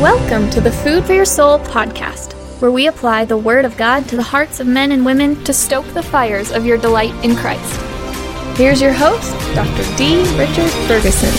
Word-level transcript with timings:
Welcome 0.00 0.48
to 0.50 0.60
the 0.60 0.70
Food 0.70 1.06
for 1.06 1.12
Your 1.12 1.24
Soul 1.24 1.58
podcast, 1.58 2.34
where 2.62 2.70
we 2.70 2.86
apply 2.86 3.24
the 3.24 3.36
Word 3.36 3.64
of 3.64 3.76
God 3.76 4.08
to 4.08 4.14
the 4.14 4.22
hearts 4.22 4.60
of 4.60 4.68
men 4.68 4.92
and 4.92 5.04
women 5.04 5.42
to 5.42 5.52
stoke 5.52 5.86
the 5.86 6.04
fires 6.04 6.52
of 6.52 6.64
your 6.64 6.78
delight 6.78 7.12
in 7.24 7.34
Christ. 7.34 7.80
Here's 8.56 8.80
your 8.80 8.92
host, 8.92 9.32
Dr. 9.56 9.96
D. 9.96 10.18
Richard 10.38 10.70
Ferguson. 10.86 11.34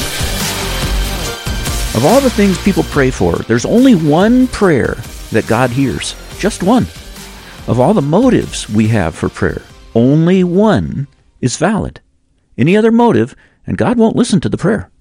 Of 1.96 2.04
all 2.04 2.20
the 2.20 2.30
things 2.30 2.62
people 2.62 2.84
pray 2.84 3.12
for, 3.12 3.38
there's 3.38 3.66
only 3.66 3.96
one 3.96 4.48
prayer 4.48 4.96
that 5.32 5.48
God 5.48 5.70
hears. 5.70 6.14
Just 6.38 6.62
one. 6.62 6.84
Of 7.66 7.80
all 7.80 7.94
the 7.94 8.02
motives 8.02 8.70
we 8.70 8.90
have 8.90 9.16
for 9.16 9.30
prayer, 9.30 9.62
only 9.96 10.44
one 10.44 11.08
is 11.40 11.56
valid. 11.56 12.02
Any 12.58 12.76
other 12.76 12.92
motive, 12.92 13.38
and 13.66 13.78
God 13.78 13.98
won't 13.98 14.18
listen 14.18 14.42
to 14.42 14.50
the 14.50 14.58
prayer. 14.58 14.92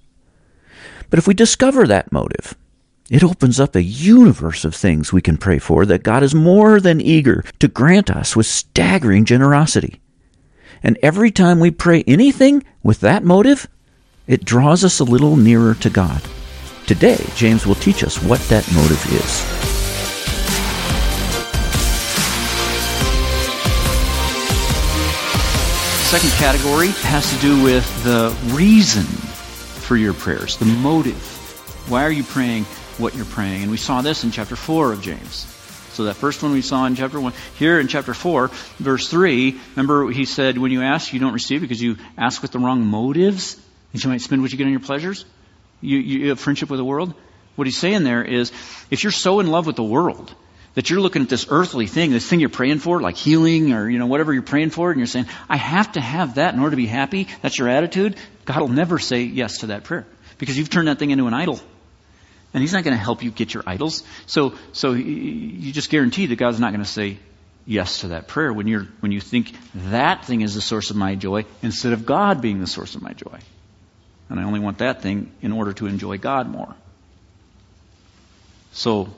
But 1.09 1.19
if 1.19 1.27
we 1.27 1.33
discover 1.33 1.85
that 1.87 2.13
motive, 2.13 2.55
it 3.09 3.23
opens 3.23 3.59
up 3.59 3.75
a 3.75 3.81
universe 3.81 4.63
of 4.63 4.75
things 4.75 5.11
we 5.11 5.21
can 5.21 5.37
pray 5.37 5.57
for 5.57 5.83
that 5.85 6.03
God 6.03 6.21
is 6.21 6.35
more 6.35 6.79
than 6.79 7.01
eager 7.01 7.43
to 7.57 7.67
grant 7.67 8.11
us 8.11 8.35
with 8.35 8.45
staggering 8.45 9.25
generosity. 9.25 9.99
And 10.83 10.97
every 11.01 11.31
time 11.31 11.59
we 11.59 11.71
pray 11.71 12.03
anything 12.05 12.63
with 12.83 12.99
that 12.99 13.23
motive, 13.23 13.67
it 14.27 14.45
draws 14.45 14.83
us 14.85 14.99
a 14.99 15.03
little 15.03 15.35
nearer 15.35 15.73
to 15.75 15.89
God. 15.89 16.21
Today, 16.85 17.17
James 17.35 17.65
will 17.65 17.75
teach 17.75 18.03
us 18.03 18.21
what 18.21 18.39
that 18.41 18.71
motive 18.71 19.03
is. 19.11 19.59
Second 26.09 26.31
category 26.39 26.89
has 27.01 27.31
to 27.33 27.39
do 27.39 27.61
with 27.63 28.03
the 28.03 28.35
reason 28.55 29.03
for 29.03 29.97
your 29.97 30.13
prayers, 30.13 30.57
the 30.57 30.65
motive. 30.65 31.35
Why 31.87 32.03
are 32.03 32.11
you 32.11 32.23
praying 32.23 32.65
what 32.99 33.15
you're 33.15 33.25
praying? 33.25 33.63
And 33.63 33.71
we 33.71 33.77
saw 33.77 34.01
this 34.01 34.23
in 34.23 34.31
chapter 34.31 34.55
4 34.55 34.93
of 34.93 35.01
James. 35.01 35.55
So 35.93 36.05
that 36.05 36.15
first 36.15 36.43
one 36.43 36.51
we 36.51 36.61
saw 36.61 36.85
in 36.85 36.95
chapter 36.95 37.19
1. 37.19 37.33
Here 37.57 37.79
in 37.79 37.87
chapter 37.87 38.13
4, 38.13 38.49
verse 38.77 39.09
3, 39.09 39.59
remember 39.75 40.09
he 40.11 40.25
said, 40.25 40.57
When 40.57 40.71
you 40.71 40.81
ask, 40.81 41.11
you 41.13 41.19
don't 41.19 41.33
receive 41.33 41.61
because 41.61 41.81
you 41.81 41.97
ask 42.17 42.41
with 42.41 42.51
the 42.51 42.59
wrong 42.59 42.85
motives, 42.85 43.59
that 43.91 44.03
you 44.03 44.09
might 44.09 44.21
spend 44.21 44.41
what 44.41 44.51
you 44.51 44.57
get 44.57 44.65
on 44.65 44.71
your 44.71 44.79
pleasures. 44.79 45.25
You, 45.81 45.97
you 45.97 46.29
have 46.29 46.39
friendship 46.39 46.69
with 46.69 46.77
the 46.77 46.85
world. 46.85 47.13
What 47.55 47.67
he's 47.67 47.77
saying 47.77 48.03
there 48.03 48.23
is, 48.23 48.51
if 48.89 49.03
you're 49.03 49.11
so 49.11 49.39
in 49.39 49.47
love 49.47 49.65
with 49.65 49.75
the 49.75 49.83
world, 49.83 50.33
that 50.75 50.89
you're 50.89 51.01
looking 51.01 51.23
at 51.23 51.29
this 51.29 51.47
earthly 51.49 51.87
thing, 51.87 52.11
this 52.11 52.25
thing 52.25 52.39
you're 52.39 52.49
praying 52.49 52.79
for, 52.79 53.01
like 53.01 53.17
healing 53.17 53.73
or, 53.73 53.89
you 53.89 53.99
know, 53.99 54.07
whatever 54.07 54.31
you're 54.31 54.43
praying 54.43 54.69
for, 54.69 54.91
and 54.91 54.99
you're 54.99 55.07
saying, 55.07 55.25
I 55.49 55.57
have 55.57 55.91
to 55.93 56.01
have 56.01 56.35
that 56.35 56.53
in 56.53 56.59
order 56.59 56.71
to 56.71 56.77
be 56.77 56.85
happy, 56.85 57.27
that's 57.41 57.57
your 57.57 57.67
attitude, 57.67 58.15
God 58.45 58.61
will 58.61 58.69
never 58.69 58.99
say 58.99 59.23
yes 59.23 59.59
to 59.59 59.67
that 59.67 59.83
prayer. 59.83 60.05
Because 60.37 60.57
you've 60.57 60.69
turned 60.69 60.87
that 60.87 60.99
thing 60.99 61.11
into 61.11 61.27
an 61.27 61.33
idol. 61.33 61.59
And 62.53 62.61
He's 62.61 62.73
not 62.73 62.83
going 62.83 62.95
to 62.95 63.03
help 63.03 63.23
you 63.23 63.31
get 63.31 63.53
your 63.53 63.63
idols. 63.65 64.03
So, 64.25 64.53
so 64.71 64.93
you 64.93 65.71
just 65.71 65.89
guarantee 65.89 66.27
that 66.27 66.37
God's 66.37 66.59
not 66.59 66.71
going 66.71 66.83
to 66.83 66.89
say 66.89 67.17
yes 67.65 68.01
to 68.01 68.09
that 68.09 68.27
prayer 68.27 68.51
when 68.51 68.67
you're, 68.67 68.87
when 69.01 69.11
you 69.11 69.21
think 69.21 69.55
that 69.75 70.25
thing 70.25 70.41
is 70.41 70.55
the 70.55 70.61
source 70.61 70.89
of 70.89 70.95
my 70.95 71.15
joy 71.15 71.45
instead 71.61 71.93
of 71.93 72.05
God 72.05 72.41
being 72.41 72.59
the 72.59 72.67
source 72.67 72.95
of 72.95 73.01
my 73.01 73.13
joy. 73.13 73.39
And 74.29 74.39
I 74.39 74.43
only 74.43 74.59
want 74.59 74.79
that 74.79 75.01
thing 75.01 75.31
in 75.41 75.51
order 75.51 75.73
to 75.73 75.85
enjoy 75.87 76.17
God 76.17 76.49
more. 76.49 76.73
So, 78.71 79.09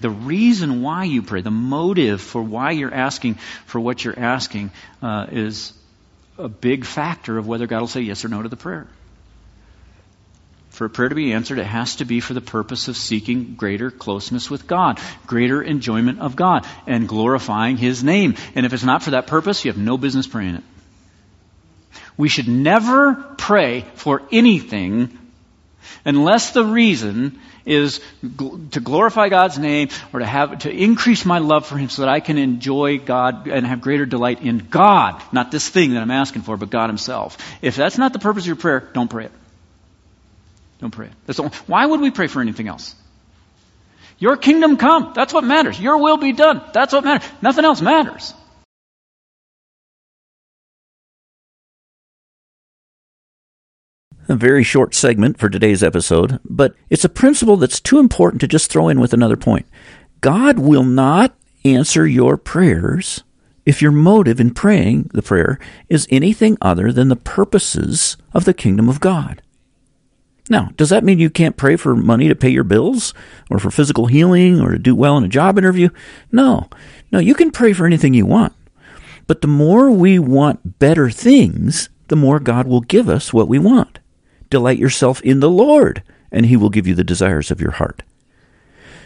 the 0.00 0.10
reason 0.10 0.82
why 0.82 1.04
you 1.04 1.22
pray, 1.22 1.40
the 1.40 1.50
motive 1.50 2.20
for 2.20 2.42
why 2.42 2.70
you're 2.70 2.94
asking 2.94 3.34
for 3.66 3.80
what 3.80 4.04
you're 4.04 4.18
asking, 4.18 4.70
uh, 5.02 5.26
is 5.30 5.72
a 6.38 6.48
big 6.48 6.84
factor 6.84 7.36
of 7.36 7.46
whether 7.48 7.66
God 7.66 7.80
will 7.80 7.88
say 7.88 8.02
yes 8.02 8.24
or 8.24 8.28
no 8.28 8.42
to 8.42 8.48
the 8.48 8.56
prayer. 8.56 8.86
For 10.78 10.84
a 10.84 10.88
prayer 10.88 11.08
to 11.08 11.14
be 11.16 11.32
answered, 11.32 11.58
it 11.58 11.66
has 11.66 11.96
to 11.96 12.04
be 12.04 12.20
for 12.20 12.34
the 12.34 12.40
purpose 12.40 12.86
of 12.86 12.96
seeking 12.96 13.56
greater 13.56 13.90
closeness 13.90 14.48
with 14.48 14.68
God, 14.68 15.00
greater 15.26 15.60
enjoyment 15.60 16.20
of 16.20 16.36
God, 16.36 16.64
and 16.86 17.08
glorifying 17.08 17.76
His 17.76 18.04
name. 18.04 18.36
And 18.54 18.64
if 18.64 18.72
it's 18.72 18.84
not 18.84 19.02
for 19.02 19.10
that 19.10 19.26
purpose, 19.26 19.64
you 19.64 19.72
have 19.72 19.76
no 19.76 19.98
business 19.98 20.28
praying 20.28 20.54
it. 20.54 20.62
We 22.16 22.28
should 22.28 22.46
never 22.46 23.14
pray 23.38 23.86
for 23.96 24.22
anything 24.30 25.18
unless 26.04 26.52
the 26.52 26.64
reason 26.64 27.40
is 27.66 28.00
to 28.22 28.78
glorify 28.80 29.30
God's 29.30 29.58
name 29.58 29.88
or 30.12 30.20
to 30.20 30.26
have 30.26 30.60
to 30.60 30.70
increase 30.70 31.24
my 31.24 31.38
love 31.38 31.66
for 31.66 31.76
him 31.76 31.88
so 31.88 32.02
that 32.02 32.08
I 32.08 32.20
can 32.20 32.38
enjoy 32.38 32.98
God 32.98 33.48
and 33.48 33.66
have 33.66 33.80
greater 33.80 34.06
delight 34.06 34.42
in 34.42 34.58
God, 34.58 35.20
not 35.32 35.50
this 35.50 35.68
thing 35.68 35.94
that 35.94 36.02
I'm 36.02 36.12
asking 36.12 36.42
for, 36.42 36.56
but 36.56 36.70
God 36.70 36.86
himself. 36.88 37.36
If 37.62 37.74
that's 37.74 37.98
not 37.98 38.12
the 38.12 38.20
purpose 38.20 38.44
of 38.44 38.46
your 38.46 38.54
prayer, 38.54 38.88
don't 38.94 39.10
pray 39.10 39.24
it. 39.24 39.32
Don't 40.78 40.90
pray. 40.90 41.10
That's 41.26 41.38
all. 41.38 41.50
Why 41.66 41.84
would 41.84 42.00
we 42.00 42.10
pray 42.10 42.28
for 42.28 42.40
anything 42.40 42.68
else? 42.68 42.94
Your 44.18 44.36
kingdom 44.36 44.76
come. 44.76 45.12
That's 45.14 45.32
what 45.32 45.44
matters. 45.44 45.78
Your 45.80 45.98
will 45.98 46.16
be 46.16 46.32
done. 46.32 46.62
That's 46.72 46.92
what 46.92 47.04
matters. 47.04 47.28
Nothing 47.40 47.64
else 47.64 47.80
matters. 47.80 48.34
A 54.28 54.34
very 54.34 54.62
short 54.62 54.94
segment 54.94 55.38
for 55.38 55.48
today's 55.48 55.82
episode, 55.82 56.38
but 56.44 56.74
it's 56.90 57.04
a 57.04 57.08
principle 57.08 57.56
that's 57.56 57.80
too 57.80 57.98
important 57.98 58.42
to 58.42 58.48
just 58.48 58.70
throw 58.70 58.88
in 58.88 59.00
with 59.00 59.14
another 59.14 59.38
point. 59.38 59.66
God 60.20 60.58
will 60.58 60.84
not 60.84 61.34
answer 61.64 62.06
your 62.06 62.36
prayers 62.36 63.22
if 63.64 63.80
your 63.80 63.92
motive 63.92 64.38
in 64.38 64.52
praying 64.52 65.10
the 65.14 65.22
prayer 65.22 65.58
is 65.88 66.06
anything 66.10 66.58
other 66.60 66.92
than 66.92 67.08
the 67.08 67.16
purposes 67.16 68.16
of 68.34 68.44
the 68.44 68.54
kingdom 68.54 68.88
of 68.88 69.00
God. 69.00 69.40
Now, 70.50 70.70
does 70.76 70.88
that 70.90 71.04
mean 71.04 71.18
you 71.18 71.30
can't 71.30 71.56
pray 71.56 71.76
for 71.76 71.94
money 71.94 72.28
to 72.28 72.34
pay 72.34 72.48
your 72.48 72.64
bills 72.64 73.12
or 73.50 73.58
for 73.58 73.70
physical 73.70 74.06
healing 74.06 74.60
or 74.60 74.72
to 74.72 74.78
do 74.78 74.94
well 74.94 75.16
in 75.16 75.24
a 75.24 75.28
job 75.28 75.58
interview? 75.58 75.90
No. 76.32 76.68
No, 77.12 77.18
you 77.18 77.34
can 77.34 77.50
pray 77.50 77.72
for 77.72 77.86
anything 77.86 78.14
you 78.14 78.26
want. 78.26 78.54
But 79.26 79.42
the 79.42 79.48
more 79.48 79.90
we 79.90 80.18
want 80.18 80.78
better 80.78 81.10
things, 81.10 81.90
the 82.08 82.16
more 82.16 82.40
God 82.40 82.66
will 82.66 82.80
give 82.80 83.08
us 83.08 83.32
what 83.32 83.48
we 83.48 83.58
want. 83.58 83.98
Delight 84.50 84.78
yourself 84.78 85.20
in 85.22 85.40
the 85.40 85.50
Lord, 85.50 86.02
and 86.32 86.46
He 86.46 86.56
will 86.56 86.70
give 86.70 86.86
you 86.86 86.94
the 86.94 87.04
desires 87.04 87.50
of 87.50 87.60
your 87.60 87.72
heart. 87.72 88.02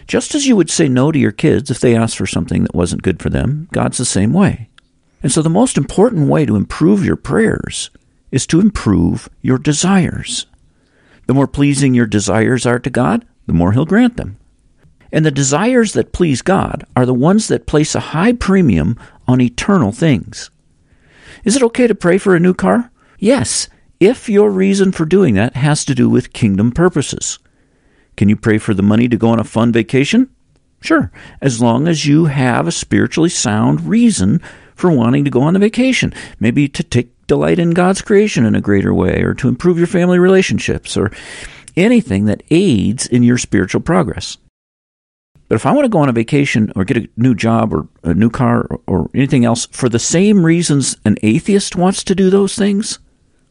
Just 0.06 0.34
as 0.34 0.46
you 0.46 0.56
would 0.56 0.70
say 0.70 0.88
no 0.88 1.10
to 1.10 1.18
your 1.18 1.32
kids 1.32 1.70
if 1.70 1.80
they 1.80 1.96
asked 1.96 2.16
for 2.16 2.26
something 2.26 2.62
that 2.62 2.74
wasn't 2.74 3.02
good 3.02 3.20
for 3.20 3.30
them, 3.30 3.68
God's 3.72 3.98
the 3.98 4.04
same 4.04 4.32
way. 4.32 4.68
And 5.22 5.30
so 5.30 5.42
the 5.42 5.50
most 5.50 5.76
important 5.76 6.28
way 6.28 6.44
to 6.46 6.56
improve 6.56 7.04
your 7.04 7.16
prayers 7.16 7.90
is 8.30 8.46
to 8.48 8.60
improve 8.60 9.28
your 9.40 9.58
desires. 9.58 10.46
The 11.26 11.34
more 11.34 11.46
pleasing 11.46 11.94
your 11.94 12.06
desires 12.06 12.66
are 12.66 12.78
to 12.78 12.90
God, 12.90 13.24
the 13.46 13.52
more 13.52 13.72
He'll 13.72 13.84
grant 13.84 14.16
them. 14.16 14.38
And 15.12 15.26
the 15.26 15.30
desires 15.30 15.92
that 15.92 16.12
please 16.12 16.42
God 16.42 16.86
are 16.96 17.04
the 17.04 17.14
ones 17.14 17.48
that 17.48 17.66
place 17.66 17.94
a 17.94 18.00
high 18.00 18.32
premium 18.32 18.98
on 19.28 19.40
eternal 19.40 19.92
things. 19.92 20.50
Is 21.44 21.56
it 21.56 21.62
okay 21.62 21.86
to 21.86 21.94
pray 21.94 22.18
for 22.18 22.34
a 22.34 22.40
new 22.40 22.54
car? 22.54 22.90
Yes, 23.18 23.68
if 24.00 24.28
your 24.28 24.50
reason 24.50 24.90
for 24.90 25.04
doing 25.04 25.34
that 25.34 25.54
has 25.54 25.84
to 25.84 25.94
do 25.94 26.08
with 26.08 26.32
kingdom 26.32 26.72
purposes. 26.72 27.38
Can 28.16 28.28
you 28.28 28.36
pray 28.36 28.58
for 28.58 28.74
the 28.74 28.82
money 28.82 29.08
to 29.08 29.16
go 29.16 29.28
on 29.28 29.38
a 29.38 29.44
fun 29.44 29.72
vacation? 29.72 30.28
Sure, 30.80 31.12
as 31.40 31.60
long 31.60 31.86
as 31.86 32.06
you 32.06 32.24
have 32.24 32.66
a 32.66 32.72
spiritually 32.72 33.30
sound 33.30 33.86
reason 33.86 34.40
for 34.74 34.90
wanting 34.90 35.24
to 35.24 35.30
go 35.30 35.42
on 35.42 35.54
the 35.54 35.60
vacation. 35.60 36.12
Maybe 36.40 36.68
to 36.68 36.82
take 36.82 37.21
delight 37.32 37.58
in 37.58 37.70
God's 37.70 38.02
creation 38.02 38.44
in 38.44 38.54
a 38.54 38.60
greater 38.60 38.92
way, 38.92 39.22
or 39.22 39.32
to 39.32 39.48
improve 39.48 39.78
your 39.78 39.86
family 39.86 40.18
relationships, 40.18 40.98
or 40.98 41.10
anything 41.76 42.26
that 42.26 42.42
aids 42.50 43.06
in 43.06 43.22
your 43.22 43.38
spiritual 43.38 43.80
progress. 43.80 44.36
But 45.48 45.54
if 45.56 45.64
I 45.64 45.72
want 45.72 45.86
to 45.86 45.88
go 45.88 46.00
on 46.00 46.10
a 46.10 46.12
vacation 46.12 46.70
or 46.76 46.84
get 46.84 46.98
a 46.98 47.08
new 47.16 47.34
job 47.34 47.72
or 47.72 47.88
a 48.02 48.12
new 48.12 48.28
car 48.28 48.66
or, 48.68 48.80
or 48.86 49.10
anything 49.14 49.46
else 49.46 49.64
for 49.72 49.88
the 49.88 49.98
same 49.98 50.44
reasons 50.44 50.94
an 51.06 51.16
atheist 51.22 51.74
wants 51.74 52.04
to 52.04 52.14
do 52.14 52.28
those 52.28 52.54
things, 52.54 52.98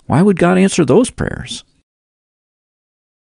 why 0.05 0.21
would 0.21 0.37
God 0.37 0.59
answer 0.59 0.85
those 0.85 1.09
prayers? 1.09 1.63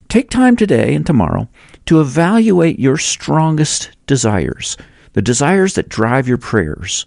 Take 0.08 0.28
time 0.28 0.56
today 0.56 0.94
and 0.94 1.06
tomorrow 1.06 1.48
to 1.86 2.02
evaluate 2.02 2.78
your 2.78 2.98
strongest 2.98 3.90
desires, 4.06 4.76
the 5.14 5.22
desires 5.22 5.72
that 5.74 5.88
drive 5.88 6.28
your 6.28 6.38
prayers, 6.38 7.06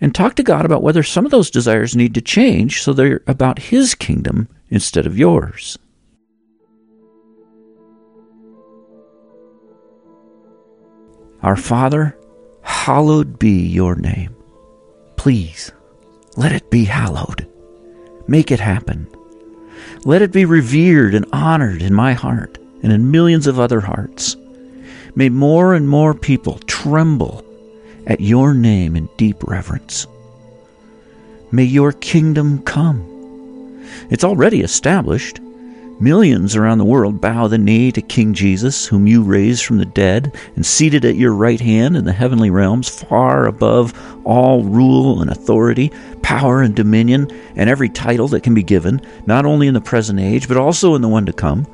and 0.00 0.14
talk 0.14 0.34
to 0.34 0.42
God 0.42 0.64
about 0.64 0.82
whether 0.82 1.02
some 1.02 1.24
of 1.24 1.30
those 1.30 1.50
desires 1.50 1.96
need 1.96 2.14
to 2.14 2.20
change 2.20 2.82
so 2.82 2.92
they're 2.92 3.22
about 3.26 3.58
His 3.58 3.94
kingdom 3.94 4.48
instead 4.68 5.06
of 5.06 5.18
yours. 5.18 5.78
Our 11.42 11.56
Father, 11.56 12.18
hallowed 12.62 13.38
be 13.38 13.66
your 13.66 13.94
name. 13.94 14.34
Please, 15.16 15.70
let 16.36 16.52
it 16.52 16.70
be 16.70 16.84
hallowed. 16.84 17.48
Make 18.26 18.50
it 18.50 18.60
happen. 18.60 19.06
Let 20.04 20.22
it 20.22 20.32
be 20.32 20.44
revered 20.44 21.14
and 21.14 21.26
honored 21.32 21.82
in 21.82 21.94
my 21.94 22.12
heart 22.12 22.58
and 22.82 22.92
in 22.92 23.10
millions 23.10 23.46
of 23.46 23.60
other 23.60 23.80
hearts. 23.80 24.36
May 25.14 25.28
more 25.28 25.74
and 25.74 25.88
more 25.88 26.14
people 26.14 26.58
tremble 26.66 27.45
at 28.06 28.20
your 28.20 28.54
name 28.54 28.96
in 28.96 29.08
deep 29.16 29.42
reverence. 29.44 30.06
May 31.50 31.64
your 31.64 31.92
kingdom 31.92 32.62
come. 32.62 33.84
It's 34.10 34.24
already 34.24 34.60
established. 34.60 35.40
Millions 35.98 36.54
around 36.54 36.76
the 36.76 36.84
world 36.84 37.22
bow 37.22 37.48
the 37.48 37.56
knee 37.56 37.90
to 37.90 38.02
King 38.02 38.34
Jesus, 38.34 38.86
whom 38.86 39.06
you 39.06 39.22
raised 39.22 39.64
from 39.64 39.78
the 39.78 39.86
dead 39.86 40.36
and 40.54 40.66
seated 40.66 41.06
at 41.06 41.16
your 41.16 41.32
right 41.32 41.60
hand 41.60 41.96
in 41.96 42.04
the 42.04 42.12
heavenly 42.12 42.50
realms, 42.50 42.88
far 42.88 43.46
above 43.46 43.94
all 44.24 44.62
rule 44.62 45.22
and 45.22 45.30
authority, 45.30 45.90
power 46.20 46.60
and 46.60 46.76
dominion, 46.76 47.30
and 47.54 47.70
every 47.70 47.88
title 47.88 48.28
that 48.28 48.42
can 48.42 48.52
be 48.52 48.62
given, 48.62 49.00
not 49.24 49.46
only 49.46 49.68
in 49.68 49.74
the 49.74 49.80
present 49.80 50.20
age, 50.20 50.48
but 50.48 50.58
also 50.58 50.94
in 50.94 51.00
the 51.00 51.08
one 51.08 51.24
to 51.24 51.32
come. 51.32 51.66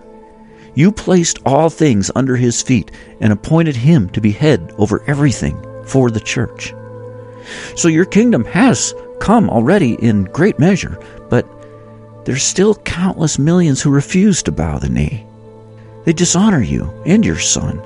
You 0.74 0.92
placed 0.92 1.40
all 1.44 1.68
things 1.68 2.10
under 2.14 2.36
his 2.36 2.62
feet 2.62 2.92
and 3.20 3.32
appointed 3.32 3.74
him 3.74 4.08
to 4.10 4.20
be 4.20 4.30
head 4.30 4.72
over 4.78 5.02
everything 5.08 5.60
for 5.84 6.10
the 6.10 6.20
church. 6.20 6.74
So 7.76 7.88
your 7.88 8.04
kingdom 8.04 8.44
has 8.46 8.94
come 9.20 9.50
already 9.50 9.94
in 9.94 10.24
great 10.24 10.58
measure, 10.58 10.98
but 11.28 11.46
there's 12.24 12.42
still 12.42 12.74
countless 12.76 13.38
millions 13.38 13.82
who 13.82 13.90
refuse 13.90 14.42
to 14.44 14.52
bow 14.52 14.78
the 14.78 14.88
knee. 14.88 15.26
They 16.04 16.12
dishonor 16.12 16.62
you 16.62 16.84
and 17.06 17.24
your 17.24 17.38
Son. 17.38 17.76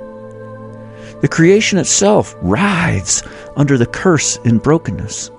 The 1.21 1.29
creation 1.31 1.79
itself 1.79 2.35
writhes 2.43 3.23
under 3.57 3.79
the 3.79 3.87
curse 3.87 4.39
and 4.45 4.63
brokenness. 4.63 5.31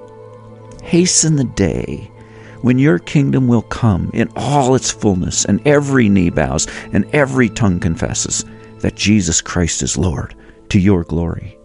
Hasten 0.82 1.36
the 1.36 1.44
day 1.44 2.10
when 2.62 2.80
your 2.80 2.98
kingdom 2.98 3.48
will 3.48 3.62
come 3.62 4.10
in 4.14 4.30
all 4.36 4.74
its 4.74 4.90
fullness, 4.90 5.46
and 5.46 5.66
every 5.68 6.10
knee 6.10 6.30
bows 6.30 6.68
and 6.92 7.06
every 7.14 7.50
tongue 7.50 7.80
confesses 7.80 8.44
that 8.80 8.96
Jesus 8.96 9.42
Christ 9.42 9.84
is 9.84 9.98
Lord 9.98 10.36
to 10.70 10.80
your 10.80 11.04
glory. 11.04 11.58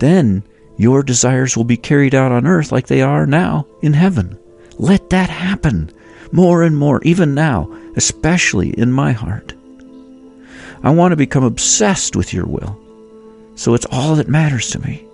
Then 0.00 0.42
your 0.76 1.02
desires 1.02 1.56
will 1.56 1.64
be 1.64 1.76
carried 1.76 2.14
out 2.14 2.32
on 2.32 2.46
earth 2.46 2.72
like 2.72 2.86
they 2.86 3.02
are 3.02 3.26
now 3.26 3.66
in 3.82 3.92
heaven. 3.92 4.38
Let 4.78 5.10
that 5.10 5.30
happen 5.30 5.92
more 6.32 6.62
and 6.62 6.76
more, 6.76 7.02
even 7.02 7.34
now, 7.34 7.70
especially 7.96 8.70
in 8.70 8.92
my 8.92 9.12
heart. 9.12 9.52
I 10.82 10.90
want 10.90 11.12
to 11.12 11.16
become 11.16 11.44
obsessed 11.44 12.16
with 12.16 12.32
your 12.32 12.46
will, 12.46 12.80
so 13.56 13.74
it's 13.74 13.86
all 13.90 14.14
that 14.16 14.28
matters 14.28 14.70
to 14.70 14.80
me. 14.80 15.04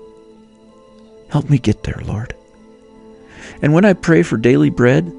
Help 1.31 1.51
me 1.51 1.59
get 1.59 1.83
there, 1.83 2.01
Lord. 2.05 2.35
And 3.63 3.73
when 3.73 3.85
I 3.85 3.95
pray 3.95 4.23
for 4.23 4.37
daily 4.37 4.71
bread, 4.71 5.13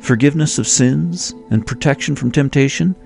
forgiveness 0.00 0.58
of 0.58 0.66
sins, 0.66 1.32
and 1.50 1.66
protection 1.66 2.16
from 2.16 2.32
temptation, 2.32 2.96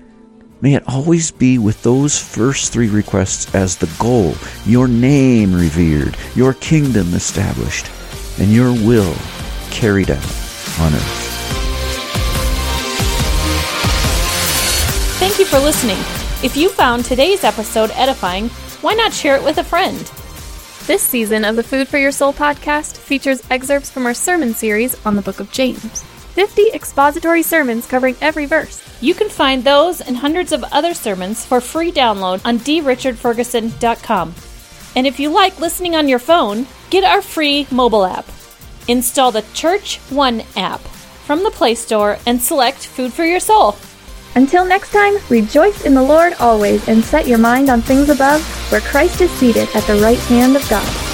may 0.61 0.75
it 0.75 0.83
always 0.87 1.31
be 1.31 1.57
with 1.57 1.81
those 1.83 2.19
first 2.19 2.73
three 2.73 2.89
requests 2.89 3.53
as 3.53 3.77
the 3.77 3.89
goal 3.99 4.33
your 4.65 4.87
name 4.87 5.53
revered, 5.53 6.17
your 6.35 6.53
kingdom 6.55 7.13
established, 7.13 7.89
and 8.39 8.51
your 8.51 8.71
will 8.71 9.15
carried 9.69 10.09
out 10.09 10.17
on 10.79 10.93
earth. 10.93 11.23
Thank 15.19 15.39
you 15.39 15.45
for 15.45 15.59
listening. 15.59 15.99
If 16.43 16.55
you 16.55 16.69
found 16.69 17.05
today's 17.05 17.43
episode 17.43 17.91
edifying, 17.95 18.49
why 18.81 18.93
not 18.93 19.13
share 19.13 19.35
it 19.35 19.43
with 19.43 19.57
a 19.57 19.63
friend? 19.63 19.99
This 20.85 21.01
season 21.01 21.43
of 21.43 21.55
the 21.55 21.63
Food 21.63 21.87
for 21.87 21.97
Your 21.97 22.11
Soul 22.11 22.33
podcast 22.33 22.97
features 22.97 23.41
excerpts 23.49 23.89
from 23.89 24.05
our 24.05 24.13
sermon 24.13 24.53
series 24.53 24.95
on 25.05 25.15
the 25.15 25.21
book 25.21 25.39
of 25.39 25.51
James 25.51 26.03
50 26.37 26.69
expository 26.71 27.41
sermons 27.41 27.87
covering 27.87 28.15
every 28.21 28.45
verse. 28.45 28.79
You 29.01 29.15
can 29.15 29.27
find 29.27 29.63
those 29.63 30.01
and 30.01 30.15
hundreds 30.15 30.51
of 30.51 30.63
other 30.65 30.93
sermons 30.93 31.43
for 31.43 31.59
free 31.59 31.91
download 31.91 32.45
on 32.45 32.59
drichardferguson.com. 32.59 34.35
And 34.95 35.07
if 35.07 35.19
you 35.19 35.31
like 35.31 35.59
listening 35.59 35.95
on 35.95 36.07
your 36.07 36.19
phone, 36.19 36.67
get 36.91 37.03
our 37.03 37.23
free 37.23 37.65
mobile 37.71 38.05
app. 38.05 38.27
Install 38.87 39.31
the 39.31 39.45
Church 39.55 39.97
One 40.11 40.43
app 40.55 40.81
from 41.25 41.41
the 41.43 41.49
Play 41.49 41.73
Store 41.73 42.19
and 42.27 42.39
select 42.39 42.85
Food 42.85 43.13
for 43.13 43.25
Your 43.25 43.39
Soul. 43.39 43.75
Until 44.35 44.63
next 44.63 44.91
time, 44.91 45.15
rejoice 45.29 45.85
in 45.85 45.95
the 45.95 46.03
Lord 46.03 46.35
always 46.39 46.87
and 46.87 47.03
set 47.03 47.27
your 47.27 47.39
mind 47.39 47.71
on 47.71 47.81
things 47.81 48.11
above, 48.11 48.43
where 48.71 48.81
Christ 48.81 49.21
is 49.21 49.31
seated 49.31 49.67
at 49.73 49.87
the 49.87 49.95
right 49.95 50.19
hand 50.19 50.55
of 50.55 50.69
God. 50.69 51.06